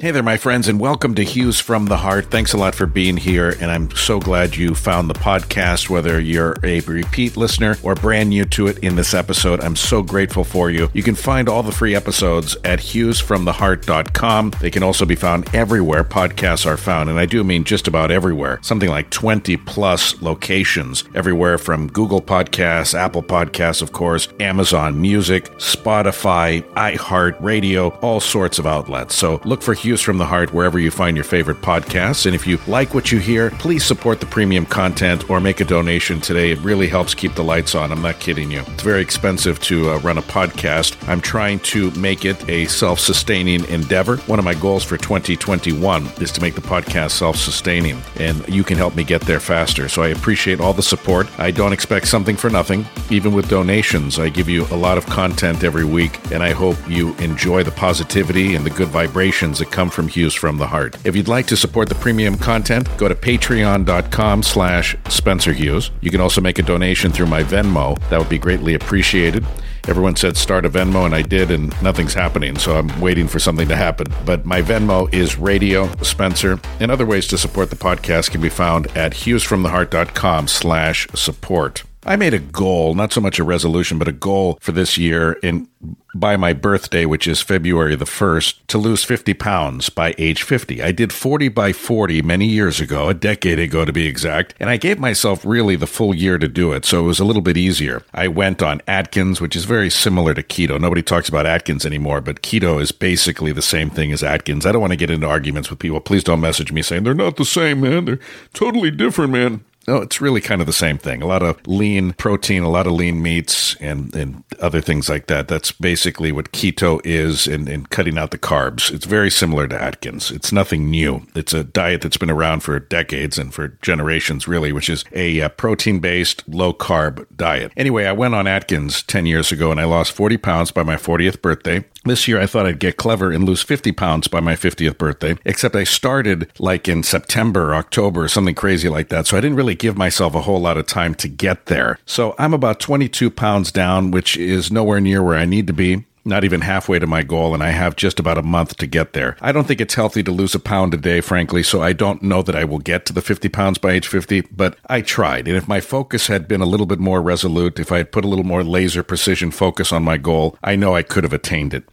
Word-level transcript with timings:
Hey 0.00 0.12
there, 0.12 0.22
my 0.22 0.36
friends, 0.36 0.68
and 0.68 0.78
welcome 0.78 1.16
to 1.16 1.24
Hughes 1.24 1.58
from 1.58 1.86
the 1.86 1.96
Heart. 1.96 2.30
Thanks 2.30 2.52
a 2.52 2.56
lot 2.56 2.72
for 2.76 2.86
being 2.86 3.16
here, 3.16 3.56
and 3.60 3.68
I'm 3.68 3.90
so 3.90 4.20
glad 4.20 4.54
you 4.54 4.76
found 4.76 5.10
the 5.10 5.14
podcast, 5.14 5.90
whether 5.90 6.20
you're 6.20 6.54
a 6.62 6.78
repeat 6.82 7.36
listener 7.36 7.74
or 7.82 7.96
brand 7.96 8.30
new 8.30 8.44
to 8.44 8.68
it 8.68 8.78
in 8.78 8.94
this 8.94 9.12
episode. 9.12 9.58
I'm 9.58 9.74
so 9.74 10.04
grateful 10.04 10.44
for 10.44 10.70
you. 10.70 10.88
You 10.94 11.02
can 11.02 11.16
find 11.16 11.48
all 11.48 11.64
the 11.64 11.72
free 11.72 11.96
episodes 11.96 12.56
at 12.62 12.78
hughesfromtheheart.com. 12.78 14.52
They 14.60 14.70
can 14.70 14.84
also 14.84 15.04
be 15.04 15.16
found 15.16 15.52
everywhere 15.52 16.04
podcasts 16.04 16.64
are 16.64 16.76
found, 16.76 17.10
and 17.10 17.18
I 17.18 17.26
do 17.26 17.42
mean 17.42 17.64
just 17.64 17.88
about 17.88 18.12
everywhere. 18.12 18.60
Something 18.62 18.90
like 18.90 19.10
20 19.10 19.56
plus 19.56 20.22
locations, 20.22 21.02
everywhere 21.16 21.58
from 21.58 21.88
Google 21.88 22.22
Podcasts, 22.22 22.96
Apple 22.96 23.24
Podcasts, 23.24 23.82
of 23.82 23.90
course, 23.90 24.28
Amazon 24.38 25.00
Music, 25.00 25.46
Spotify, 25.56 26.62
iHeart 26.74 27.42
Radio, 27.42 27.88
all 27.98 28.20
sorts 28.20 28.60
of 28.60 28.66
outlets. 28.68 29.16
So 29.16 29.40
look 29.44 29.60
for 29.60 29.74
Hughes 29.74 29.87
From 29.96 30.18
the 30.18 30.26
Heart 30.26 30.52
wherever 30.52 30.78
you 30.78 30.90
find 30.90 31.16
your 31.16 31.24
favorite 31.24 31.62
podcasts. 31.62 32.26
And 32.26 32.34
if 32.34 32.46
you 32.46 32.58
like 32.66 32.92
what 32.92 33.10
you 33.10 33.18
hear, 33.18 33.50
please 33.52 33.84
support 33.84 34.20
the 34.20 34.26
premium 34.26 34.66
content 34.66 35.30
or 35.30 35.40
make 35.40 35.60
a 35.60 35.64
donation 35.64 36.20
today. 36.20 36.50
It 36.50 36.58
really 36.58 36.88
helps 36.88 37.14
keep 37.14 37.34
the 37.34 37.42
lights 37.42 37.74
on. 37.74 37.90
I'm 37.90 38.02
not 38.02 38.20
kidding 38.20 38.50
you. 38.50 38.60
It's 38.66 38.82
very 38.82 39.00
expensive 39.00 39.58
to 39.60 39.92
uh, 39.92 39.98
run 40.00 40.18
a 40.18 40.22
podcast. 40.22 41.08
I'm 41.08 41.22
trying 41.22 41.60
to 41.60 41.90
make 41.92 42.26
it 42.26 42.46
a 42.50 42.66
self 42.66 43.00
sustaining 43.00 43.64
endeavor. 43.66 44.18
One 44.26 44.38
of 44.38 44.44
my 44.44 44.54
goals 44.54 44.84
for 44.84 44.98
2021 44.98 46.06
is 46.20 46.30
to 46.32 46.42
make 46.42 46.54
the 46.54 46.60
podcast 46.60 47.12
self 47.12 47.36
sustaining, 47.36 48.02
and 48.16 48.46
you 48.48 48.64
can 48.64 48.76
help 48.76 48.94
me 48.94 49.04
get 49.04 49.22
there 49.22 49.40
faster. 49.40 49.88
So 49.88 50.02
I 50.02 50.08
appreciate 50.08 50.60
all 50.60 50.74
the 50.74 50.82
support. 50.82 51.26
I 51.38 51.50
don't 51.50 51.72
expect 51.72 52.08
something 52.08 52.36
for 52.36 52.50
nothing. 52.50 52.84
Even 53.08 53.32
with 53.32 53.48
donations, 53.48 54.18
I 54.18 54.28
give 54.28 54.48
you 54.48 54.66
a 54.70 54.76
lot 54.76 54.98
of 54.98 55.06
content 55.06 55.64
every 55.64 55.84
week, 55.84 56.18
and 56.32 56.42
I 56.42 56.50
hope 56.50 56.76
you 56.88 57.14
enjoy 57.16 57.62
the 57.62 57.70
positivity 57.70 58.56
and 58.56 58.66
the 58.66 58.70
good 58.70 58.88
vibrations 58.88 59.60
that 59.60 59.70
come 59.70 59.77
from 59.86 60.08
Hughes 60.08 60.34
from 60.34 60.58
the 60.58 60.66
Heart. 60.66 60.96
If 61.04 61.14
you'd 61.14 61.28
like 61.28 61.46
to 61.46 61.56
support 61.56 61.88
the 61.88 61.94
premium 61.94 62.36
content, 62.36 62.88
go 62.98 63.06
to 63.06 63.14
patreon.com 63.14 64.42
slash 64.42 64.96
Spencer 65.08 65.52
Hughes. 65.52 65.92
You 66.00 66.10
can 66.10 66.20
also 66.20 66.40
make 66.40 66.58
a 66.58 66.62
donation 66.62 67.12
through 67.12 67.26
my 67.26 67.44
Venmo. 67.44 67.96
That 68.08 68.18
would 68.18 68.28
be 68.28 68.38
greatly 68.38 68.74
appreciated. 68.74 69.46
Everyone 69.86 70.16
said 70.16 70.36
start 70.36 70.66
a 70.66 70.68
Venmo, 70.68 71.06
and 71.06 71.14
I 71.14 71.22
did, 71.22 71.50
and 71.50 71.70
nothing's 71.82 72.12
happening, 72.12 72.58
so 72.58 72.76
I'm 72.76 73.00
waiting 73.00 73.26
for 73.26 73.38
something 73.38 73.68
to 73.68 73.76
happen. 73.76 74.08
But 74.26 74.44
my 74.44 74.60
Venmo 74.60 75.12
is 75.14 75.38
Radio 75.38 75.90
Spencer, 76.02 76.60
and 76.78 76.90
other 76.90 77.06
ways 77.06 77.26
to 77.28 77.38
support 77.38 77.70
the 77.70 77.76
podcast 77.76 78.30
can 78.30 78.42
be 78.42 78.50
found 78.50 78.88
at 78.96 79.12
hughesfromtheheart.com 79.12 80.48
slash 80.48 81.06
support. 81.14 81.84
I 82.04 82.16
made 82.16 82.34
a 82.34 82.38
goal, 82.38 82.94
not 82.94 83.12
so 83.12 83.20
much 83.20 83.38
a 83.38 83.44
resolution, 83.44 83.98
but 83.98 84.08
a 84.08 84.12
goal 84.12 84.58
for 84.60 84.72
this 84.72 84.96
year 84.96 85.32
in 85.42 85.68
by 86.14 86.36
my 86.36 86.52
birthday, 86.52 87.04
which 87.04 87.28
is 87.28 87.42
February 87.42 87.94
the 87.94 88.04
1st, 88.04 88.66
to 88.68 88.78
lose 88.78 89.04
50 89.04 89.34
pounds 89.34 89.88
by 89.88 90.14
age 90.18 90.42
50. 90.42 90.82
I 90.82 90.90
did 90.90 91.12
40 91.12 91.48
by 91.48 91.72
40 91.72 92.22
many 92.22 92.46
years 92.46 92.80
ago, 92.80 93.08
a 93.08 93.14
decade 93.14 93.58
ago 93.58 93.84
to 93.84 93.92
be 93.92 94.06
exact, 94.06 94.54
and 94.58 94.70
I 94.70 94.78
gave 94.78 94.98
myself 94.98 95.44
really 95.44 95.76
the 95.76 95.86
full 95.86 96.14
year 96.14 96.38
to 96.38 96.48
do 96.48 96.72
it, 96.72 96.84
so 96.84 97.00
it 97.00 97.06
was 97.06 97.20
a 97.20 97.24
little 97.24 97.42
bit 97.42 97.56
easier. 97.56 98.02
I 98.12 98.26
went 98.28 98.62
on 98.62 98.82
Atkins, 98.88 99.40
which 99.40 99.54
is 99.54 99.66
very 99.66 99.90
similar 99.90 100.34
to 100.34 100.42
keto. 100.42 100.80
Nobody 100.80 101.02
talks 101.02 101.28
about 101.28 101.46
Atkins 101.46 101.86
anymore, 101.86 102.20
but 102.20 102.42
keto 102.42 102.80
is 102.80 102.90
basically 102.90 103.52
the 103.52 103.62
same 103.62 103.90
thing 103.90 104.10
as 104.10 104.22
Atkins. 104.22 104.66
I 104.66 104.72
don't 104.72 104.80
want 104.80 104.92
to 104.92 104.96
get 104.96 105.10
into 105.10 105.26
arguments 105.26 105.70
with 105.70 105.78
people. 105.78 106.00
Please 106.00 106.24
don't 106.24 106.40
message 106.40 106.72
me 106.72 106.82
saying 106.82 107.04
they're 107.04 107.14
not 107.14 107.36
the 107.36 107.44
same, 107.44 107.82
man. 107.82 108.06
They're 108.06 108.20
totally 108.54 108.90
different, 108.90 109.32
man. 109.32 109.64
No, 109.88 110.02
it's 110.02 110.20
really 110.20 110.42
kind 110.42 110.60
of 110.60 110.66
the 110.66 110.72
same 110.74 110.98
thing. 110.98 111.22
A 111.22 111.26
lot 111.26 111.42
of 111.42 111.66
lean 111.66 112.12
protein, 112.12 112.62
a 112.62 112.68
lot 112.68 112.86
of 112.86 112.92
lean 112.92 113.22
meats, 113.22 113.74
and, 113.76 114.14
and 114.14 114.44
other 114.60 114.82
things 114.82 115.08
like 115.08 115.28
that. 115.28 115.48
That's 115.48 115.72
basically 115.72 116.30
what 116.30 116.52
keto 116.52 117.00
is 117.06 117.46
in, 117.46 117.66
in 117.66 117.86
cutting 117.86 118.18
out 118.18 118.30
the 118.30 118.36
carbs. 118.36 118.92
It's 118.92 119.06
very 119.06 119.30
similar 119.30 119.66
to 119.66 119.80
Atkins. 119.80 120.30
It's 120.30 120.52
nothing 120.52 120.90
new. 120.90 121.26
It's 121.34 121.54
a 121.54 121.64
diet 121.64 122.02
that's 122.02 122.18
been 122.18 122.30
around 122.30 122.60
for 122.60 122.78
decades 122.78 123.38
and 123.38 123.54
for 123.54 123.68
generations, 123.80 124.46
really, 124.46 124.72
which 124.72 124.90
is 124.90 125.06
a 125.12 125.40
uh, 125.40 125.48
protein 125.48 126.00
based, 126.00 126.46
low 126.46 126.74
carb 126.74 127.24
diet. 127.34 127.72
Anyway, 127.74 128.04
I 128.04 128.12
went 128.12 128.34
on 128.34 128.46
Atkins 128.46 129.02
10 129.04 129.24
years 129.24 129.52
ago 129.52 129.70
and 129.70 129.80
I 129.80 129.84
lost 129.84 130.12
40 130.12 130.36
pounds 130.36 130.70
by 130.70 130.82
my 130.82 130.96
40th 130.96 131.40
birthday. 131.40 131.82
This 132.08 132.26
year, 132.26 132.40
I 132.40 132.46
thought 132.46 132.64
I'd 132.66 132.78
get 132.78 132.96
clever 132.96 133.30
and 133.30 133.44
lose 133.44 133.62
50 133.62 133.92
pounds 133.92 134.28
by 134.28 134.40
my 134.40 134.54
50th 134.54 134.96
birthday, 134.96 135.36
except 135.44 135.76
I 135.76 135.84
started 135.84 136.50
like 136.58 136.88
in 136.88 137.02
September, 137.02 137.74
October, 137.74 138.26
something 138.28 138.54
crazy 138.54 138.88
like 138.88 139.10
that. 139.10 139.26
So 139.26 139.36
I 139.36 139.42
didn't 139.42 139.56
really 139.56 139.74
give 139.74 139.96
myself 139.96 140.34
a 140.34 140.40
whole 140.40 140.60
lot 140.60 140.78
of 140.78 140.86
time 140.86 141.14
to 141.16 141.28
get 141.28 141.66
there. 141.66 141.98
So 142.06 142.34
I'm 142.38 142.54
about 142.54 142.80
22 142.80 143.30
pounds 143.30 143.70
down, 143.70 144.10
which 144.10 144.38
is 144.38 144.72
nowhere 144.72 145.00
near 145.00 145.22
where 145.22 145.36
I 145.36 145.44
need 145.44 145.66
to 145.66 145.72
be 145.74 146.06
not 146.24 146.44
even 146.44 146.60
halfway 146.60 146.98
to 146.98 147.06
my 147.06 147.22
goal, 147.22 147.54
and 147.54 147.62
I 147.62 147.70
have 147.70 147.96
just 147.96 148.20
about 148.20 148.36
a 148.36 148.42
month 148.42 148.76
to 148.76 148.86
get 148.86 149.14
there. 149.14 149.36
I 149.40 149.50
don't 149.50 149.66
think 149.66 149.80
it's 149.80 149.94
healthy 149.94 150.22
to 150.24 150.30
lose 150.30 150.54
a 150.54 150.60
pound 150.60 150.92
a 150.92 150.98
day, 150.98 151.22
frankly, 151.22 151.62
so 151.62 151.80
I 151.82 151.94
don't 151.94 152.22
know 152.22 152.42
that 152.42 152.54
I 152.54 152.64
will 152.64 152.80
get 152.80 153.06
to 153.06 153.14
the 153.14 153.22
50 153.22 153.48
pounds 153.48 153.78
by 153.78 153.92
age 153.92 154.06
50, 154.06 154.42
but 154.42 154.76
I 154.88 155.00
tried. 155.00 155.48
And 155.48 155.56
if 155.56 155.66
my 155.66 155.80
focus 155.80 156.26
had 156.26 156.46
been 156.46 156.60
a 156.60 156.66
little 156.66 156.84
bit 156.84 156.98
more 156.98 157.22
resolute, 157.22 157.80
if 157.80 157.90
I 157.90 157.98
had 157.98 158.12
put 158.12 158.26
a 158.26 158.28
little 158.28 158.44
more 158.44 158.62
laser 158.62 159.02
precision 159.02 159.50
focus 159.50 159.90
on 159.90 160.02
my 160.02 160.18
goal, 160.18 160.58
I 160.62 160.76
know 160.76 160.94
I 160.94 161.02
could 161.02 161.24
have 161.24 161.32
attained 161.32 161.72
it 161.72 161.84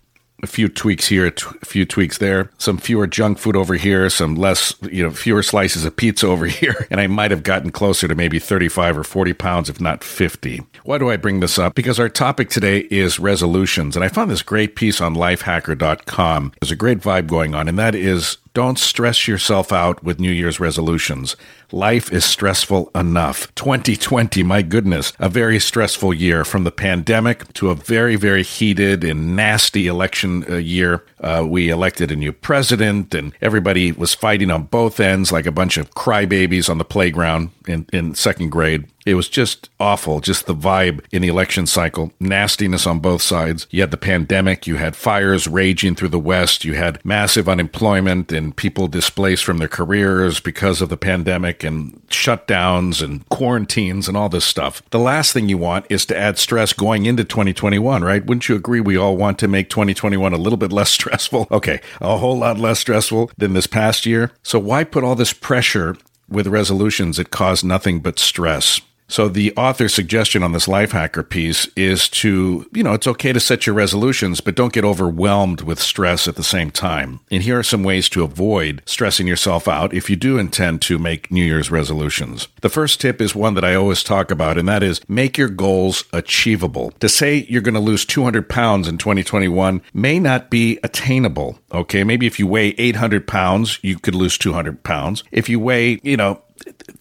a 0.44 0.48
few 0.48 0.68
tweaks 0.68 1.08
here, 1.08 1.26
a 1.28 1.66
few 1.66 1.86
tweaks 1.86 2.18
there, 2.18 2.52
some 2.58 2.78
fewer 2.78 3.08
junk 3.08 3.38
food 3.38 3.56
over 3.56 3.76
here, 3.76 4.10
some 4.10 4.36
less, 4.36 4.76
you 4.82 5.04
know, 5.04 5.12
fewer 5.12 5.42
slices 5.42 5.86
of 5.86 5.96
pizza 5.96 6.28
over 6.36 6.46
here, 6.46 6.88
and 6.90 7.00
I 7.00 7.08
might 7.08 7.32
have 7.32 7.44
gotten 7.44 7.72
closer 7.72 8.08
to 8.08 8.16
maybe 8.16 8.40
35 8.40 8.98
or 8.98 9.04
40 9.04 9.34
pounds, 9.34 9.70
if 9.70 9.80
not 9.82 10.04
50. 10.04 10.62
Why 10.84 10.98
do 10.98 11.10
I 11.10 11.18
bring 11.18 11.40
this 11.40 11.58
up? 11.58 11.76
Because 11.76 12.00
our 12.00 12.10
topic 12.10 12.50
today 12.50 12.88
is 12.92 13.20
resolutions, 13.20 13.96
and 13.96 14.04
I 14.04 14.10
found 14.10 14.30
this 14.30 14.42
great 14.42 14.76
piece 14.76 15.02
on 15.02 15.16
lifehacker.com. 15.16 16.54
There's 16.60 16.72
a 16.72 16.76
great 16.76 17.00
vibe 17.00 17.28
going 17.28 17.56
on, 17.56 17.68
and 17.68 17.80
that 17.80 17.96
is 17.96 18.38
don't 18.56 18.80
stress 18.80 19.28
yourself 19.28 19.74
out 19.74 20.02
with 20.02 20.18
New 20.18 20.32
Year's 20.32 20.62
resolutions. 20.62 21.36
Life 21.74 22.10
is 22.14 22.24
stressful 22.24 22.90
enough. 22.96 23.54
2020, 23.56 24.44
my 24.44 24.62
goodness, 24.62 25.12
a 25.20 25.28
very 25.28 25.60
stressful 25.60 26.14
year 26.14 26.46
from 26.46 26.64
the 26.64 26.72
pandemic 26.72 27.52
to 27.56 27.70
a 27.70 27.76
very, 27.76 28.16
very 28.16 28.44
heated 28.44 29.04
and 29.04 29.36
nasty 29.36 29.88
election 29.88 30.46
uh, 30.50 30.56
year. 30.56 31.04
Uh, 31.20 31.46
we 31.46 31.70
elected 31.70 32.12
a 32.12 32.16
new 32.16 32.32
president 32.32 33.14
and 33.14 33.34
everybody 33.42 33.92
was 33.92 34.14
fighting 34.14 34.50
on 34.50 34.64
both 34.64 35.02
ends 35.02 35.34
like 35.34 35.46
a 35.46 35.52
bunch 35.52 35.76
of 35.76 35.94
crybabies 35.94 36.70
on 36.70 36.78
the 36.78 36.86
playground 36.86 37.50
in, 37.68 37.86
in 37.92 38.16
second 38.16 38.52
grade. 38.52 38.88
It 39.06 39.14
was 39.14 39.30
just 39.30 39.70
awful, 39.80 40.20
just 40.20 40.48
the 40.48 40.56
vibe 40.56 41.06
in 41.12 41.22
the 41.22 41.28
election 41.28 41.68
cycle, 41.68 42.12
nastiness 42.20 42.88
on 42.88 43.00
both 43.00 43.22
sides. 43.22 43.68
You 43.70 43.82
had 43.82 43.92
the 43.92 43.98
pandemic, 43.98 44.66
you 44.66 44.78
had 44.78 44.96
fires 44.96 45.48
raging 45.48 45.94
through 45.94 46.10
the 46.10 46.18
West, 46.18 46.66
you 46.66 46.74
had 46.74 47.04
massive 47.06 47.48
unemployment 47.48 48.32
and 48.32 48.56
people 48.56 48.88
displaced 48.88 49.44
from 49.44 49.60
their 49.60 49.68
careers 49.68 50.40
because 50.40 50.82
of 50.82 50.90
the 50.90 50.98
pandemic 50.98 51.64
and 51.64 52.02
shutdowns 52.08 53.04
and 53.04 53.28
quarantines 53.30 54.08
and 54.08 54.18
all 54.18 54.28
this 54.28 54.44
stuff. 54.44 54.82
The 54.90 54.98
last 54.98 55.34
thing 55.34 55.50
you 55.50 55.60
want 55.60 55.86
is 55.88 56.08
to 56.08 56.18
add 56.18 56.40
stress 56.40 56.74
going 56.74 57.06
into 57.06 57.24
2021, 57.24 58.04
right? 58.04 58.26
Wouldn't 58.26 58.50
you 58.50 58.56
agree 58.56 58.82
we 58.82 58.98
all 58.98 59.18
want 59.18 59.38
to 59.40 59.48
make 59.48 59.70
2021 59.70 60.34
a 60.34 60.38
little 60.38 60.58
bit 60.58 60.72
less 60.72 60.90
stressful? 60.96 61.48
Okay, 61.52 61.80
a 62.02 62.18
whole 62.18 62.40
lot 62.40 62.58
less 62.58 62.80
stressful 62.80 63.30
than 63.38 63.54
this 63.54 63.68
past 63.68 64.08
year. 64.08 64.32
So 64.42 64.58
why 64.58 64.84
put 64.84 65.04
all 65.04 65.16
this 65.16 65.34
pressure 65.34 65.96
with 66.28 66.48
resolutions 66.48 67.18
that 67.18 67.30
cause 67.30 67.64
nothing 67.64 68.00
but 68.00 68.18
stress? 68.18 68.82
So 69.08 69.28
the 69.30 69.54
author's 69.56 69.94
suggestion 69.94 70.44
on 70.44 70.52
this 70.52 70.68
Lifehacker 70.68 71.28
piece 71.28 71.68
is 71.76 72.10
to, 72.10 72.68
you 72.74 72.84
know, 72.84 72.94
it's 72.94 73.08
okay 73.08 73.34
to 73.34 73.40
set 73.40 73.66
your 73.66 73.76
resolutions, 73.76 74.42
but 74.42 74.56
don't 74.56 74.74
get 74.74 74.84
overwhelmed 74.84 75.62
with 75.62 75.80
stress 75.80 76.28
at 76.28 76.36
the 76.36 76.44
same 76.44 76.72
time. 76.72 77.20
And 77.30 77.44
here 77.44 77.60
are 77.60 77.64
some 77.64 77.84
ways 77.84 78.10
to 78.10 78.24
avoid 78.24 78.82
stressing 78.86 79.28
yourself 79.28 79.68
out 79.68 79.94
if 79.94 80.10
you 80.10 80.16
do 80.16 80.38
intend 80.38 80.82
to 80.84 80.98
make 80.98 81.32
New 81.32 81.44
Year's 81.44 81.70
resolutions. 81.70 82.48
The 82.62 82.70
first 82.70 83.00
tip 83.00 83.22
is 83.22 83.36
one 83.36 83.54
that 83.54 83.64
I 83.64 83.76
always 83.76 84.04
talk 84.04 84.32
about, 84.32 84.58
and 84.58 84.68
that 84.68 84.84
is 84.84 85.02
make 85.08 85.38
your 85.38 85.50
goals 85.50 86.04
achievable. 86.12 86.92
To 87.00 87.10
say 87.10 87.46
you're 87.48 87.62
going 87.62 87.76
to 87.76 87.80
lose 87.80 88.06
200 88.06 88.50
pounds 88.50 88.88
in 88.88 88.98
2021 88.98 89.82
may 89.94 90.20
not 90.20 90.50
be 90.50 90.80
attainable. 90.84 91.60
Okay. 91.72 92.04
Maybe 92.04 92.26
if 92.26 92.40
you 92.40 92.48
weigh 92.48 92.70
800 92.78 93.28
pounds, 93.28 93.80
you 93.82 94.00
could 94.00 94.16
lose 94.16 94.38
200 94.38 94.84
pounds. 94.84 95.24
If 95.32 95.48
you 95.50 95.60
weigh, 95.60 96.00
you 96.04 96.18
know, 96.18 96.42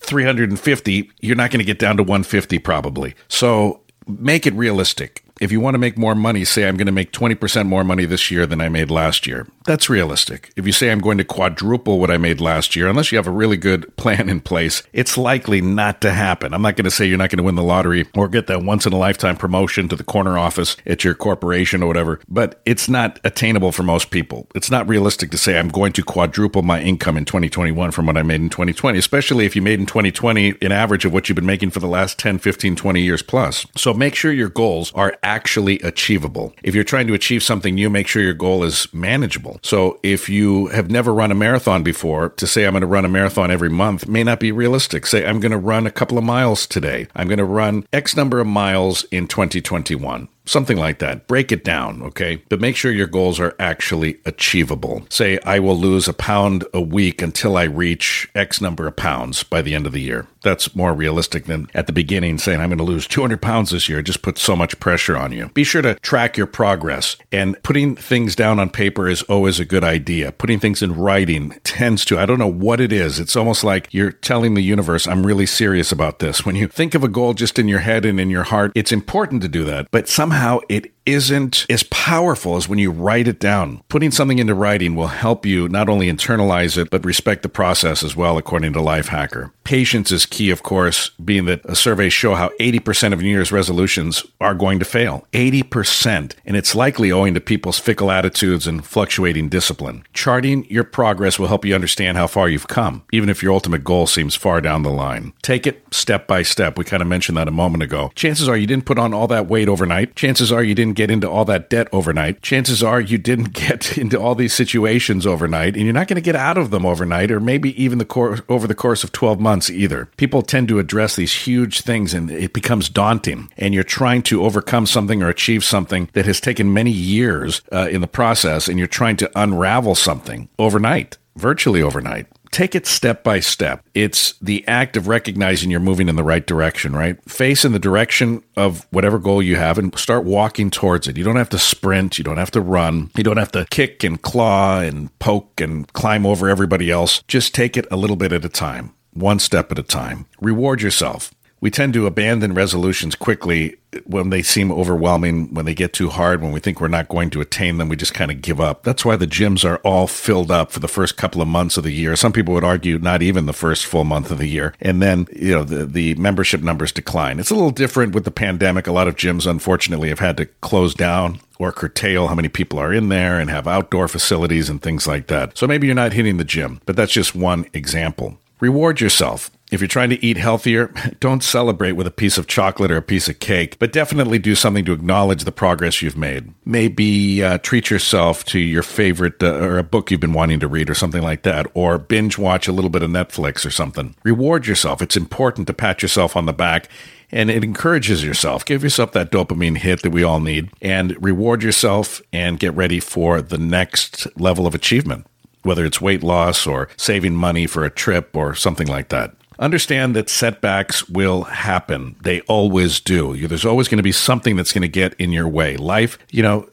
350, 0.04 1.10
you're 1.20 1.36
not 1.36 1.50
going 1.50 1.58
to 1.58 1.64
get 1.64 1.78
down 1.78 1.96
to 1.96 2.02
150 2.02 2.58
probably. 2.60 3.14
So 3.28 3.80
make 4.06 4.46
it 4.46 4.54
realistic 4.54 5.24
if 5.40 5.50
you 5.50 5.60
want 5.60 5.74
to 5.74 5.78
make 5.78 5.98
more 5.98 6.14
money, 6.14 6.44
say 6.44 6.66
I'm 6.66 6.76
going 6.76 6.86
to 6.86 6.92
make 6.92 7.12
20% 7.12 7.66
more 7.66 7.84
money 7.84 8.04
this 8.04 8.30
year 8.30 8.46
than 8.46 8.60
I 8.60 8.68
made 8.68 8.90
last 8.90 9.26
year. 9.26 9.46
That's 9.64 9.88
realistic. 9.88 10.52
If 10.56 10.66
you 10.66 10.72
say 10.72 10.90
I'm 10.90 11.00
going 11.00 11.16
to 11.16 11.24
quadruple 11.24 11.98
what 11.98 12.10
I 12.10 12.18
made 12.18 12.38
last 12.38 12.76
year, 12.76 12.86
unless 12.86 13.10
you 13.10 13.16
have 13.16 13.26
a 13.26 13.30
really 13.30 13.56
good 13.56 13.96
plan 13.96 14.28
in 14.28 14.42
place, 14.42 14.82
it's 14.92 15.16
likely 15.16 15.62
not 15.62 16.02
to 16.02 16.12
happen. 16.12 16.52
I'm 16.52 16.60
not 16.60 16.76
going 16.76 16.84
to 16.84 16.90
say 16.90 17.06
you're 17.06 17.16
not 17.16 17.30
going 17.30 17.38
to 17.38 17.44
win 17.44 17.54
the 17.54 17.62
lottery 17.62 18.06
or 18.14 18.28
get 18.28 18.46
that 18.48 18.62
once 18.62 18.84
in 18.84 18.92
a 18.92 18.98
lifetime 18.98 19.38
promotion 19.38 19.88
to 19.88 19.96
the 19.96 20.04
corner 20.04 20.36
office 20.36 20.76
at 20.84 21.02
your 21.02 21.14
corporation 21.14 21.82
or 21.82 21.86
whatever, 21.86 22.20
but 22.28 22.60
it's 22.66 22.90
not 22.90 23.18
attainable 23.24 23.72
for 23.72 23.82
most 23.82 24.10
people. 24.10 24.46
It's 24.54 24.70
not 24.70 24.86
realistic 24.86 25.30
to 25.30 25.38
say 25.38 25.58
I'm 25.58 25.70
going 25.70 25.94
to 25.94 26.02
quadruple 26.02 26.60
my 26.60 26.82
income 26.82 27.16
in 27.16 27.24
2021 27.24 27.90
from 27.90 28.04
what 28.04 28.18
I 28.18 28.22
made 28.22 28.42
in 28.42 28.50
2020, 28.50 28.98
especially 28.98 29.46
if 29.46 29.56
you 29.56 29.62
made 29.62 29.80
in 29.80 29.86
2020 29.86 30.56
an 30.60 30.72
average 30.72 31.06
of 31.06 31.14
what 31.14 31.30
you've 31.30 31.36
been 31.36 31.46
making 31.46 31.70
for 31.70 31.80
the 31.80 31.88
last 31.88 32.18
10, 32.18 32.38
15, 32.38 32.76
20 32.76 33.00
years 33.00 33.22
plus. 33.22 33.64
So 33.78 33.94
make 33.94 34.14
sure 34.14 34.30
your 34.30 34.50
goals 34.50 34.92
are 34.92 35.16
actually 35.22 35.78
achievable. 35.80 36.52
If 36.62 36.74
you're 36.74 36.84
trying 36.84 37.06
to 37.06 37.14
achieve 37.14 37.42
something 37.42 37.74
new, 37.74 37.88
make 37.88 38.08
sure 38.08 38.20
your 38.20 38.34
goal 38.34 38.62
is 38.62 38.92
manageable. 38.92 39.53
So 39.62 39.98
if 40.02 40.28
you 40.28 40.66
have 40.68 40.90
never 40.90 41.12
run 41.12 41.30
a 41.30 41.34
marathon 41.34 41.82
before, 41.82 42.30
to 42.30 42.46
say 42.46 42.64
I'm 42.64 42.72
going 42.72 42.82
to 42.82 42.86
run 42.86 43.04
a 43.04 43.08
marathon 43.08 43.50
every 43.50 43.70
month 43.70 44.08
may 44.08 44.24
not 44.24 44.40
be 44.40 44.52
realistic. 44.52 45.06
Say 45.06 45.26
I'm 45.26 45.40
going 45.40 45.52
to 45.52 45.58
run 45.58 45.86
a 45.86 45.90
couple 45.90 46.18
of 46.18 46.24
miles 46.24 46.66
today. 46.66 47.08
I'm 47.14 47.28
going 47.28 47.38
to 47.38 47.44
run 47.44 47.86
X 47.92 48.16
number 48.16 48.40
of 48.40 48.46
miles 48.46 49.04
in 49.04 49.28
2021. 49.28 50.28
Something 50.46 50.76
like 50.76 50.98
that. 50.98 51.26
Break 51.26 51.52
it 51.52 51.64
down, 51.64 52.02
okay? 52.02 52.42
But 52.48 52.60
make 52.60 52.76
sure 52.76 52.92
your 52.92 53.06
goals 53.06 53.40
are 53.40 53.54
actually 53.58 54.18
achievable. 54.26 55.06
Say, 55.08 55.38
I 55.40 55.58
will 55.58 55.76
lose 55.76 56.06
a 56.06 56.12
pound 56.12 56.64
a 56.74 56.80
week 56.80 57.22
until 57.22 57.56
I 57.56 57.64
reach 57.64 58.28
X 58.34 58.60
number 58.60 58.86
of 58.86 58.96
pounds 58.96 59.42
by 59.42 59.62
the 59.62 59.74
end 59.74 59.86
of 59.86 59.92
the 59.92 60.02
year. 60.02 60.26
That's 60.42 60.76
more 60.76 60.92
realistic 60.92 61.46
than 61.46 61.70
at 61.74 61.86
the 61.86 61.92
beginning 61.92 62.36
saying, 62.36 62.60
I'm 62.60 62.68
going 62.68 62.78
to 62.78 62.84
lose 62.84 63.06
200 63.06 63.40
pounds 63.40 63.70
this 63.70 63.88
year. 63.88 64.00
It 64.00 64.04
just 64.04 64.20
puts 64.20 64.42
so 64.42 64.54
much 64.54 64.78
pressure 64.78 65.16
on 65.16 65.32
you. 65.32 65.48
Be 65.54 65.64
sure 65.64 65.80
to 65.80 65.94
track 65.96 66.36
your 66.36 66.46
progress. 66.46 67.16
And 67.32 67.60
putting 67.62 67.96
things 67.96 68.36
down 68.36 68.60
on 68.60 68.68
paper 68.68 69.08
is 69.08 69.22
always 69.22 69.58
a 69.58 69.64
good 69.64 69.82
idea. 69.82 70.32
Putting 70.32 70.60
things 70.60 70.82
in 70.82 70.94
writing 70.94 71.58
tends 71.64 72.04
to, 72.06 72.18
I 72.18 72.26
don't 72.26 72.38
know 72.38 72.46
what 72.46 72.80
it 72.80 72.92
is. 72.92 73.18
It's 73.18 73.36
almost 73.36 73.64
like 73.64 73.88
you're 73.90 74.12
telling 74.12 74.52
the 74.52 74.62
universe, 74.62 75.08
I'm 75.08 75.26
really 75.26 75.46
serious 75.46 75.90
about 75.90 76.18
this. 76.18 76.44
When 76.44 76.56
you 76.56 76.68
think 76.68 76.94
of 76.94 77.02
a 77.02 77.08
goal 77.08 77.32
just 77.32 77.58
in 77.58 77.66
your 77.66 77.80
head 77.80 78.04
and 78.04 78.20
in 78.20 78.28
your 78.28 78.42
heart, 78.42 78.72
it's 78.74 78.92
important 78.92 79.40
to 79.42 79.48
do 79.48 79.64
that. 79.64 79.90
But 79.90 80.08
somehow, 80.08 80.33
somehow 80.34 80.58
it 80.68 80.93
isn't 81.06 81.66
as 81.68 81.82
powerful 81.84 82.56
as 82.56 82.68
when 82.68 82.78
you 82.78 82.90
write 82.90 83.28
it 83.28 83.38
down. 83.38 83.82
Putting 83.88 84.10
something 84.10 84.38
into 84.38 84.54
writing 84.54 84.94
will 84.94 85.08
help 85.08 85.44
you 85.46 85.68
not 85.68 85.88
only 85.88 86.10
internalize 86.10 86.76
it, 86.76 86.90
but 86.90 87.04
respect 87.04 87.42
the 87.42 87.48
process 87.48 88.02
as 88.02 88.16
well, 88.16 88.38
according 88.38 88.72
to 88.72 88.78
Lifehacker. 88.78 89.52
Patience 89.64 90.12
is 90.12 90.26
key, 90.26 90.50
of 90.50 90.62
course, 90.62 91.10
being 91.24 91.46
that 91.46 91.76
surveys 91.76 92.12
show 92.12 92.34
how 92.34 92.50
80% 92.60 93.12
of 93.12 93.22
New 93.22 93.28
Year's 93.28 93.52
resolutions 93.52 94.24
are 94.40 94.54
going 94.54 94.78
to 94.78 94.84
fail. 94.84 95.26
80%. 95.32 96.34
And 96.44 96.56
it's 96.56 96.74
likely 96.74 97.10
owing 97.10 97.34
to 97.34 97.40
people's 97.40 97.78
fickle 97.78 98.10
attitudes 98.10 98.66
and 98.66 98.84
fluctuating 98.84 99.48
discipline. 99.48 100.04
Charting 100.12 100.66
your 100.66 100.84
progress 100.84 101.38
will 101.38 101.46
help 101.46 101.64
you 101.64 101.74
understand 101.74 102.18
how 102.18 102.26
far 102.26 102.48
you've 102.48 102.68
come, 102.68 103.04
even 103.12 103.28
if 103.28 103.42
your 103.42 103.52
ultimate 103.52 103.84
goal 103.84 104.06
seems 104.06 104.34
far 104.34 104.60
down 104.60 104.82
the 104.82 104.90
line. 104.90 105.32
Take 105.42 105.66
it 105.66 105.82
step 105.92 106.26
by 106.26 106.42
step. 106.42 106.76
We 106.76 106.84
kind 106.84 107.02
of 107.02 107.08
mentioned 107.08 107.38
that 107.38 107.48
a 107.48 107.52
moment 107.52 107.82
ago. 107.82 108.12
Chances 108.14 108.48
are 108.48 108.56
you 108.56 108.66
didn't 108.66 108.86
put 108.86 108.98
on 108.98 109.14
all 109.14 109.28
that 109.28 109.46
weight 109.46 109.68
overnight. 109.68 110.14
Chances 110.14 110.52
are 110.52 110.62
you 110.62 110.74
didn't 110.74 110.93
get 110.94 111.10
into 111.10 111.28
all 111.28 111.44
that 111.44 111.70
debt 111.70 111.88
overnight. 111.92 112.42
Chances 112.42 112.82
are 112.82 113.00
you 113.00 113.18
didn't 113.18 113.52
get 113.52 113.98
into 113.98 114.20
all 114.20 114.34
these 114.34 114.52
situations 114.52 115.26
overnight, 115.26 115.74
and 115.74 115.84
you're 115.84 115.92
not 115.92 116.08
going 116.08 116.16
to 116.16 116.20
get 116.20 116.36
out 116.36 116.58
of 116.58 116.70
them 116.70 116.86
overnight, 116.86 117.30
or 117.30 117.40
maybe 117.40 117.80
even 117.82 117.98
the 117.98 118.04
cor- 118.04 118.40
over 118.48 118.66
the 118.66 118.74
course 118.74 119.04
of 119.04 119.12
12 119.12 119.40
months 119.40 119.70
either. 119.70 120.08
People 120.16 120.42
tend 120.42 120.68
to 120.68 120.78
address 120.78 121.16
these 121.16 121.46
huge 121.46 121.82
things, 121.82 122.14
and 122.14 122.30
it 122.30 122.52
becomes 122.52 122.88
daunting. 122.88 123.50
And 123.56 123.74
you're 123.74 123.84
trying 123.84 124.22
to 124.24 124.44
overcome 124.44 124.86
something 124.86 125.22
or 125.22 125.28
achieve 125.28 125.64
something 125.64 126.08
that 126.12 126.26
has 126.26 126.40
taken 126.40 126.72
many 126.72 126.90
years 126.90 127.62
uh, 127.72 127.88
in 127.90 128.00
the 128.00 128.06
process, 128.06 128.68
and 128.68 128.78
you're 128.78 128.86
trying 128.88 129.16
to 129.18 129.30
unravel 129.34 129.94
something 129.94 130.48
overnight, 130.58 131.18
virtually 131.36 131.82
overnight 131.82 132.26
take 132.54 132.76
it 132.76 132.86
step 132.86 133.24
by 133.24 133.40
step. 133.40 133.84
It's 133.94 134.34
the 134.38 134.66
act 134.68 134.96
of 134.96 135.08
recognizing 135.08 135.70
you're 135.70 135.80
moving 135.80 136.08
in 136.08 136.14
the 136.14 136.22
right 136.22 136.46
direction, 136.46 136.94
right? 136.94 137.20
Face 137.28 137.64
in 137.64 137.72
the 137.72 137.80
direction 137.80 138.44
of 138.56 138.86
whatever 138.90 139.18
goal 139.18 139.42
you 139.42 139.56
have 139.56 139.76
and 139.76 139.96
start 139.98 140.24
walking 140.24 140.70
towards 140.70 141.08
it. 141.08 141.16
You 141.16 141.24
don't 141.24 141.34
have 141.34 141.48
to 141.50 141.58
sprint. 141.58 142.16
You 142.16 142.22
don't 142.22 142.36
have 142.36 142.52
to 142.52 142.60
run. 142.60 143.10
You 143.16 143.24
don't 143.24 143.38
have 143.38 143.50
to 143.52 143.66
kick 143.70 144.04
and 144.04 144.22
claw 144.22 144.78
and 144.78 145.16
poke 145.18 145.60
and 145.60 145.92
climb 145.94 146.24
over 146.24 146.48
everybody 146.48 146.92
else. 146.92 147.24
Just 147.26 147.54
take 147.54 147.76
it 147.76 147.88
a 147.90 147.96
little 147.96 148.16
bit 148.16 148.32
at 148.32 148.44
a 148.44 148.48
time, 148.48 148.94
one 149.12 149.40
step 149.40 149.72
at 149.72 149.78
a 149.78 149.82
time. 149.82 150.26
Reward 150.40 150.80
yourself. 150.80 151.34
We 151.64 151.70
tend 151.70 151.94
to 151.94 152.06
abandon 152.06 152.52
resolutions 152.52 153.14
quickly 153.14 153.78
when 154.04 154.28
they 154.28 154.42
seem 154.42 154.70
overwhelming, 154.70 155.54
when 155.54 155.64
they 155.64 155.72
get 155.72 155.94
too 155.94 156.10
hard, 156.10 156.42
when 156.42 156.52
we 156.52 156.60
think 156.60 156.78
we're 156.78 156.88
not 156.88 157.08
going 157.08 157.30
to 157.30 157.40
attain 157.40 157.78
them, 157.78 157.88
we 157.88 157.96
just 157.96 158.12
kind 158.12 158.30
of 158.30 158.42
give 158.42 158.60
up. 158.60 158.82
That's 158.82 159.02
why 159.02 159.16
the 159.16 159.26
gyms 159.26 159.64
are 159.64 159.78
all 159.78 160.06
filled 160.06 160.50
up 160.50 160.72
for 160.72 160.80
the 160.80 160.88
first 160.88 161.16
couple 161.16 161.40
of 161.40 161.48
months 161.48 161.78
of 161.78 161.84
the 161.84 161.90
year. 161.90 162.16
Some 162.16 162.34
people 162.34 162.52
would 162.52 162.64
argue 162.64 162.98
not 162.98 163.22
even 163.22 163.46
the 163.46 163.54
first 163.54 163.86
full 163.86 164.04
month 164.04 164.30
of 164.30 164.36
the 164.36 164.46
year. 164.46 164.74
And 164.78 165.00
then, 165.00 165.26
you 165.34 165.52
know, 165.52 165.64
the, 165.64 165.86
the 165.86 166.14
membership 166.16 166.60
numbers 166.60 166.92
decline. 166.92 167.40
It's 167.40 167.50
a 167.50 167.54
little 167.54 167.70
different 167.70 168.14
with 168.14 168.26
the 168.26 168.30
pandemic. 168.30 168.86
A 168.86 168.92
lot 168.92 169.08
of 169.08 169.16
gyms, 169.16 169.50
unfortunately, 169.50 170.10
have 170.10 170.18
had 170.18 170.36
to 170.36 170.44
close 170.44 170.92
down 170.92 171.40
or 171.58 171.72
curtail 171.72 172.28
how 172.28 172.34
many 172.34 172.50
people 172.50 172.78
are 172.78 172.92
in 172.92 173.08
there 173.08 173.40
and 173.40 173.48
have 173.48 173.66
outdoor 173.66 174.06
facilities 174.06 174.68
and 174.68 174.82
things 174.82 175.06
like 175.06 175.28
that. 175.28 175.56
So 175.56 175.66
maybe 175.66 175.86
you're 175.86 175.96
not 175.96 176.12
hitting 176.12 176.36
the 176.36 176.44
gym, 176.44 176.82
but 176.84 176.94
that's 176.94 177.12
just 177.12 177.34
one 177.34 177.64
example. 177.72 178.36
Reward 178.60 179.00
yourself. 179.00 179.50
If 179.74 179.80
you're 179.80 179.88
trying 179.88 180.10
to 180.10 180.24
eat 180.24 180.36
healthier, 180.36 180.94
don't 181.20 181.42
celebrate 181.42 181.92
with 181.92 182.06
a 182.06 182.12
piece 182.12 182.38
of 182.38 182.46
chocolate 182.46 182.92
or 182.92 182.96
a 182.96 183.02
piece 183.02 183.28
of 183.28 183.40
cake, 183.40 183.76
but 183.80 183.92
definitely 183.92 184.38
do 184.38 184.54
something 184.54 184.84
to 184.84 184.92
acknowledge 184.92 185.42
the 185.42 185.50
progress 185.50 186.00
you've 186.00 186.16
made. 186.16 186.54
Maybe 186.64 187.42
uh, 187.42 187.58
treat 187.58 187.90
yourself 187.90 188.44
to 188.46 188.60
your 188.60 188.84
favorite 188.84 189.42
uh, 189.42 189.54
or 189.54 189.78
a 189.78 189.82
book 189.82 190.12
you've 190.12 190.20
been 190.20 190.32
wanting 190.32 190.60
to 190.60 190.68
read 190.68 190.88
or 190.88 190.94
something 190.94 191.22
like 191.22 191.42
that, 191.42 191.66
or 191.74 191.98
binge 191.98 192.38
watch 192.38 192.68
a 192.68 192.72
little 192.72 192.88
bit 192.88 193.02
of 193.02 193.10
Netflix 193.10 193.66
or 193.66 193.70
something. 193.72 194.14
Reward 194.22 194.68
yourself. 194.68 195.02
It's 195.02 195.16
important 195.16 195.66
to 195.66 195.74
pat 195.74 196.02
yourself 196.02 196.36
on 196.36 196.46
the 196.46 196.52
back 196.52 196.88
and 197.32 197.50
it 197.50 197.64
encourages 197.64 198.22
yourself. 198.22 198.64
Give 198.64 198.84
yourself 198.84 199.10
that 199.12 199.32
dopamine 199.32 199.78
hit 199.78 200.02
that 200.02 200.10
we 200.10 200.22
all 200.22 200.38
need 200.38 200.70
and 200.80 201.20
reward 201.20 201.64
yourself 201.64 202.22
and 202.32 202.60
get 202.60 202.72
ready 202.76 203.00
for 203.00 203.42
the 203.42 203.58
next 203.58 204.28
level 204.38 204.68
of 204.68 204.74
achievement, 204.76 205.26
whether 205.64 205.84
it's 205.84 206.00
weight 206.00 206.22
loss 206.22 206.64
or 206.64 206.88
saving 206.96 207.34
money 207.34 207.66
for 207.66 207.84
a 207.84 207.90
trip 207.90 208.36
or 208.36 208.54
something 208.54 208.86
like 208.86 209.08
that. 209.08 209.34
Understand 209.58 210.16
that 210.16 210.28
setbacks 210.28 211.08
will 211.08 211.44
happen. 211.44 212.16
They 212.22 212.40
always 212.42 213.00
do. 213.00 213.46
There's 213.46 213.64
always 213.64 213.88
going 213.88 213.98
to 213.98 214.02
be 214.02 214.12
something 214.12 214.56
that's 214.56 214.72
going 214.72 214.82
to 214.82 214.88
get 214.88 215.14
in 215.14 215.32
your 215.32 215.48
way. 215.48 215.76
Life, 215.76 216.18
you 216.30 216.42
know, 216.42 216.68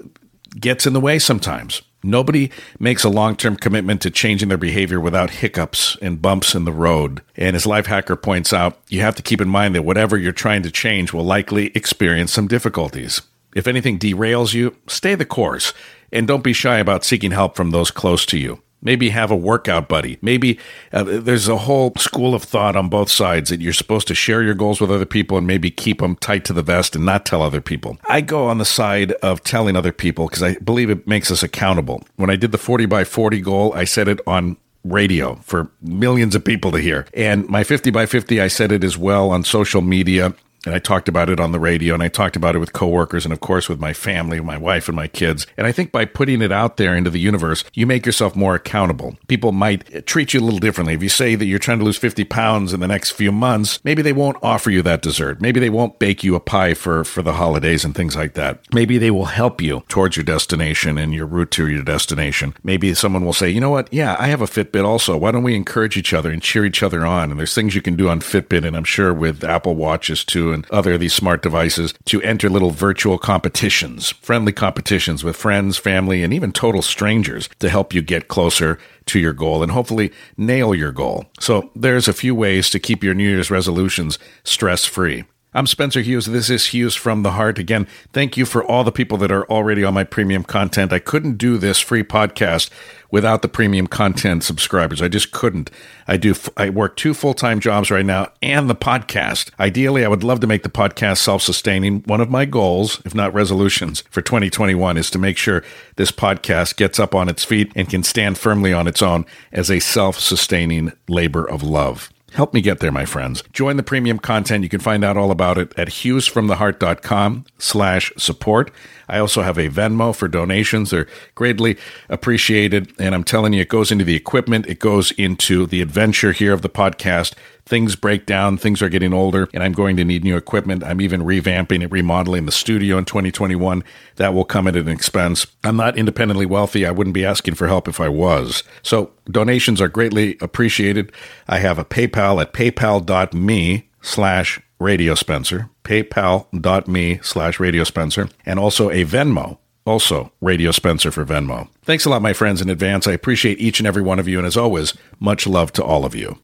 gets 0.59 0.85
in 0.85 0.93
the 0.93 0.99
way 0.99 1.19
sometimes. 1.19 1.81
Nobody 2.03 2.49
makes 2.79 3.03
a 3.03 3.09
long 3.09 3.35
term 3.35 3.55
commitment 3.55 4.01
to 4.01 4.09
changing 4.09 4.49
their 4.49 4.57
behavior 4.57 4.99
without 4.99 5.29
hiccups 5.29 5.97
and 6.01 6.21
bumps 6.21 6.55
in 6.55 6.65
the 6.65 6.71
road. 6.71 7.21
And 7.37 7.55
as 7.55 7.65
Lifehacker 7.65 8.19
points 8.21 8.51
out, 8.51 8.79
you 8.89 9.01
have 9.01 9.15
to 9.15 9.21
keep 9.21 9.39
in 9.39 9.49
mind 9.49 9.75
that 9.75 9.85
whatever 9.85 10.17
you're 10.17 10.31
trying 10.31 10.63
to 10.63 10.71
change 10.71 11.13
will 11.13 11.23
likely 11.23 11.67
experience 11.75 12.33
some 12.33 12.47
difficulties. 12.47 13.21
If 13.55 13.67
anything 13.67 13.99
derails 13.99 14.53
you, 14.53 14.75
stay 14.87 15.13
the 15.13 15.25
course 15.25 15.73
and 16.11 16.27
don't 16.27 16.43
be 16.43 16.53
shy 16.53 16.77
about 16.77 17.03
seeking 17.03 17.31
help 17.31 17.55
from 17.55 17.71
those 17.71 17.91
close 17.91 18.25
to 18.27 18.37
you. 18.37 18.61
Maybe 18.81 19.09
have 19.09 19.31
a 19.31 19.35
workout 19.35 19.87
buddy. 19.87 20.17
Maybe 20.21 20.57
uh, 20.91 21.03
there's 21.03 21.47
a 21.47 21.57
whole 21.57 21.93
school 21.97 22.33
of 22.33 22.43
thought 22.43 22.75
on 22.75 22.89
both 22.89 23.09
sides 23.11 23.49
that 23.49 23.61
you're 23.61 23.73
supposed 23.73 24.07
to 24.07 24.15
share 24.15 24.41
your 24.41 24.55
goals 24.55 24.81
with 24.81 24.91
other 24.91 25.05
people 25.05 25.37
and 25.37 25.45
maybe 25.45 25.69
keep 25.69 25.99
them 25.99 26.15
tight 26.15 26.45
to 26.45 26.53
the 26.53 26.63
vest 26.63 26.95
and 26.95 27.05
not 27.05 27.25
tell 27.25 27.41
other 27.41 27.61
people. 27.61 27.97
I 28.09 28.21
go 28.21 28.47
on 28.47 28.57
the 28.57 28.65
side 28.65 29.11
of 29.13 29.43
telling 29.43 29.75
other 29.75 29.91
people 29.91 30.27
because 30.27 30.43
I 30.43 30.55
believe 30.55 30.89
it 30.89 31.07
makes 31.07 31.29
us 31.29 31.43
accountable. 31.43 32.03
When 32.15 32.29
I 32.29 32.35
did 32.35 32.51
the 32.51 32.57
40 32.57 32.85
by 32.87 33.03
40 33.03 33.41
goal, 33.41 33.73
I 33.73 33.83
said 33.83 34.07
it 34.07 34.19
on 34.25 34.57
radio 34.83 35.35
for 35.43 35.69
millions 35.81 36.35
of 36.35 36.43
people 36.43 36.71
to 36.71 36.79
hear. 36.79 37.05
And 37.13 37.47
my 37.47 37.63
50 37.63 37.91
by 37.91 38.05
50, 38.05 38.41
I 38.41 38.47
said 38.47 38.71
it 38.71 38.83
as 38.83 38.97
well 38.97 39.29
on 39.29 39.43
social 39.43 39.81
media 39.81 40.33
and 40.65 40.75
I 40.75 40.79
talked 40.79 41.07
about 41.07 41.29
it 41.29 41.39
on 41.39 41.51
the 41.51 41.59
radio 41.59 41.93
and 41.93 42.03
I 42.03 42.07
talked 42.07 42.35
about 42.35 42.55
it 42.55 42.59
with 42.59 42.73
coworkers 42.73 43.25
and 43.25 43.33
of 43.33 43.39
course 43.39 43.67
with 43.67 43.79
my 43.79 43.93
family, 43.93 44.39
my 44.39 44.57
wife 44.57 44.87
and 44.87 44.95
my 44.95 45.07
kids. 45.07 45.47
And 45.57 45.65
I 45.65 45.71
think 45.71 45.91
by 45.91 46.05
putting 46.05 46.41
it 46.41 46.51
out 46.51 46.77
there 46.77 46.95
into 46.95 47.09
the 47.09 47.19
universe, 47.19 47.63
you 47.73 47.87
make 47.87 48.05
yourself 48.05 48.35
more 48.35 48.55
accountable. 48.55 49.17
People 49.27 49.51
might 49.51 50.05
treat 50.05 50.33
you 50.33 50.39
a 50.39 50.43
little 50.43 50.59
differently. 50.59 50.93
If 50.93 51.03
you 51.03 51.09
say 51.09 51.35
that 51.35 51.45
you're 51.45 51.59
trying 51.59 51.79
to 51.79 51.85
lose 51.85 51.97
50 51.97 52.23
pounds 52.25 52.73
in 52.73 52.79
the 52.79 52.87
next 52.87 53.11
few 53.11 53.31
months, 53.31 53.79
maybe 53.83 54.01
they 54.01 54.13
won't 54.13 54.37
offer 54.43 54.69
you 54.69 54.81
that 54.83 55.01
dessert. 55.01 55.41
Maybe 55.41 55.59
they 55.59 55.69
won't 55.69 55.99
bake 55.99 56.23
you 56.23 56.35
a 56.35 56.39
pie 56.39 56.73
for, 56.73 57.03
for 57.03 57.21
the 57.21 57.33
holidays 57.33 57.83
and 57.83 57.95
things 57.95 58.15
like 58.15 58.33
that. 58.35 58.59
Maybe 58.73 58.97
they 58.97 59.11
will 59.11 59.25
help 59.25 59.61
you 59.61 59.83
towards 59.87 60.15
your 60.15 60.23
destination 60.23 60.97
and 60.97 61.13
your 61.13 61.25
route 61.25 61.51
to 61.51 61.67
your 61.67 61.83
destination. 61.83 62.53
Maybe 62.63 62.93
someone 62.93 63.25
will 63.25 63.33
say, 63.33 63.49
you 63.49 63.59
know 63.59 63.71
what? 63.71 63.91
Yeah, 63.91 64.15
I 64.19 64.27
have 64.27 64.41
a 64.41 64.45
Fitbit 64.45 64.85
also. 64.85 65.17
Why 65.17 65.31
don't 65.31 65.43
we 65.43 65.55
encourage 65.55 65.97
each 65.97 66.13
other 66.13 66.29
and 66.29 66.41
cheer 66.41 66.65
each 66.65 66.83
other 66.83 67.05
on? 67.05 67.31
And 67.31 67.39
there's 67.39 67.55
things 67.55 67.73
you 67.73 67.81
can 67.81 67.95
do 67.95 68.09
on 68.09 68.19
Fitbit 68.19 68.65
and 68.65 68.77
I'm 68.77 68.83
sure 68.83 69.13
with 69.13 69.43
Apple 69.43 69.75
Watches 69.75 70.23
too 70.23 70.50
and 70.51 70.69
other 70.71 70.93
of 70.93 70.99
these 70.99 71.13
smart 71.13 71.41
devices 71.41 71.93
to 72.05 72.21
enter 72.21 72.49
little 72.49 72.71
virtual 72.71 73.17
competitions, 73.17 74.09
friendly 74.09 74.51
competitions 74.51 75.23
with 75.23 75.35
friends, 75.35 75.77
family, 75.77 76.23
and 76.23 76.33
even 76.33 76.51
total 76.51 76.81
strangers 76.81 77.49
to 77.59 77.69
help 77.69 77.93
you 77.93 78.01
get 78.01 78.27
closer 78.27 78.77
to 79.05 79.19
your 79.19 79.33
goal 79.33 79.63
and 79.63 79.71
hopefully 79.71 80.11
nail 80.37 80.75
your 80.75 80.91
goal. 80.91 81.25
So 81.39 81.71
there's 81.75 82.07
a 82.07 82.13
few 82.13 82.35
ways 82.35 82.69
to 82.69 82.79
keep 82.79 83.03
your 83.03 83.13
New 83.13 83.29
Year's 83.29 83.51
resolutions 83.51 84.19
stress 84.43 84.85
free. 84.85 85.25
I'm 85.53 85.67
Spencer 85.67 85.99
Hughes. 85.99 86.27
This 86.27 86.49
is 86.49 86.67
Hughes 86.67 86.95
from 86.95 87.23
the 87.23 87.31
Heart. 87.31 87.59
Again, 87.59 87.85
thank 88.13 88.37
you 88.37 88.45
for 88.45 88.63
all 88.63 88.85
the 88.85 88.91
people 88.91 89.17
that 89.17 89.33
are 89.33 89.43
already 89.51 89.83
on 89.83 89.93
my 89.93 90.05
premium 90.05 90.45
content. 90.45 90.93
I 90.93 90.99
couldn't 90.99 91.37
do 91.37 91.57
this 91.57 91.81
free 91.81 92.03
podcast 92.03 92.69
without 93.11 93.41
the 93.41 93.49
premium 93.49 93.87
content 93.87 94.45
subscribers. 94.45 95.01
I 95.01 95.09
just 95.09 95.33
couldn't. 95.33 95.69
I 96.07 96.15
do, 96.15 96.35
I 96.55 96.69
work 96.69 96.95
two 96.95 97.13
full 97.13 97.33
time 97.33 97.59
jobs 97.59 97.91
right 97.91 98.05
now 98.05 98.31
and 98.41 98.69
the 98.69 98.75
podcast. 98.75 99.51
Ideally, 99.59 100.05
I 100.05 100.07
would 100.07 100.23
love 100.23 100.39
to 100.39 100.47
make 100.47 100.63
the 100.63 100.69
podcast 100.69 101.17
self 101.17 101.41
sustaining. 101.41 101.99
One 102.03 102.21
of 102.21 102.29
my 102.29 102.45
goals, 102.45 103.01
if 103.03 103.13
not 103.13 103.33
resolutions 103.33 104.05
for 104.09 104.21
2021 104.21 104.95
is 104.95 105.09
to 105.09 105.19
make 105.19 105.35
sure 105.35 105.65
this 105.97 106.13
podcast 106.13 106.77
gets 106.77 106.97
up 106.97 107.13
on 107.13 107.27
its 107.27 107.43
feet 107.43 107.73
and 107.75 107.89
can 107.89 108.03
stand 108.03 108.37
firmly 108.37 108.71
on 108.71 108.87
its 108.87 109.01
own 109.01 109.25
as 109.51 109.69
a 109.69 109.81
self 109.81 110.17
sustaining 110.17 110.93
labor 111.09 111.43
of 111.43 111.61
love. 111.61 112.09
Help 112.33 112.53
me 112.53 112.61
get 112.61 112.79
there, 112.79 112.91
my 112.91 113.05
friends. 113.05 113.43
Join 113.51 113.75
the 113.75 113.83
premium 113.83 114.17
content. 114.17 114.63
You 114.63 114.69
can 114.69 114.79
find 114.79 115.03
out 115.03 115.17
all 115.17 115.31
about 115.31 115.57
it 115.57 115.77
at 115.77 115.89
hughesfromtheheart.com 115.89 117.45
slash 117.57 118.11
support. 118.17 118.71
I 119.09 119.19
also 119.19 119.41
have 119.41 119.57
a 119.57 119.67
Venmo 119.67 120.15
for 120.15 120.29
donations. 120.29 120.91
They're 120.91 121.07
greatly 121.35 121.77
appreciated. 122.07 122.93
And 122.97 123.13
I'm 123.13 123.25
telling 123.25 123.51
you, 123.51 123.61
it 123.61 123.69
goes 123.69 123.91
into 123.91 124.05
the 124.05 124.15
equipment. 124.15 124.65
It 124.67 124.79
goes 124.79 125.11
into 125.11 125.65
the 125.65 125.81
adventure 125.81 126.31
here 126.31 126.53
of 126.53 126.61
the 126.61 126.69
podcast. 126.69 127.33
Things 127.71 127.95
break 127.95 128.25
down. 128.25 128.57
Things 128.57 128.81
are 128.81 128.89
getting 128.89 129.13
older 129.13 129.47
and 129.53 129.63
I'm 129.63 129.71
going 129.71 129.95
to 129.95 130.03
need 130.03 130.25
new 130.25 130.35
equipment. 130.35 130.83
I'm 130.83 130.99
even 130.99 131.21
revamping 131.21 131.81
and 131.81 131.89
remodeling 131.89 132.45
the 132.45 132.51
studio 132.51 132.97
in 132.97 133.05
2021. 133.05 133.85
That 134.17 134.33
will 134.33 134.43
come 134.43 134.67
at 134.67 134.75
an 134.75 134.89
expense. 134.89 135.47
I'm 135.63 135.77
not 135.77 135.97
independently 135.97 136.45
wealthy. 136.45 136.85
I 136.85 136.91
wouldn't 136.91 137.13
be 137.13 137.23
asking 137.23 137.55
for 137.55 137.67
help 137.67 137.87
if 137.87 138.01
I 138.01 138.09
was. 138.09 138.65
So 138.83 139.13
donations 139.25 139.79
are 139.79 139.87
greatly 139.87 140.37
appreciated. 140.41 141.13
I 141.47 141.59
have 141.59 141.79
a 141.79 141.85
PayPal 141.85 142.41
at 142.41 142.51
paypal.me 142.51 143.89
slash 144.01 144.59
Radio 144.77 145.15
Spencer, 145.15 145.69
paypal.me 145.85 147.19
slash 147.23 147.57
Radio 147.57 147.85
Spencer, 147.85 148.27
and 148.45 148.59
also 148.59 148.89
a 148.89 149.05
Venmo, 149.05 149.59
also 149.85 150.33
Radio 150.41 150.71
Spencer 150.71 151.09
for 151.09 151.23
Venmo. 151.23 151.69
Thanks 151.83 152.03
a 152.03 152.09
lot, 152.09 152.21
my 152.21 152.33
friends, 152.33 152.61
in 152.61 152.69
advance. 152.69 153.07
I 153.07 153.13
appreciate 153.13 153.61
each 153.61 153.79
and 153.79 153.87
every 153.87 154.01
one 154.01 154.19
of 154.19 154.27
you, 154.27 154.39
and 154.39 154.45
as 154.45 154.57
always, 154.57 154.93
much 155.21 155.47
love 155.47 155.71
to 155.73 155.83
all 155.85 156.03
of 156.03 156.15
you. 156.15 156.37